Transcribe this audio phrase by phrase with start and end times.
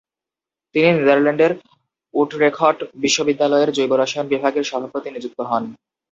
[0.75, 1.51] তিনি নেদারল্যান্ডের
[2.13, 5.63] উটরেখট বিশ্ববিদ্যালয়ের জৈব রসায়ন বিভাগের সভাপতি নিযুক্ত হন।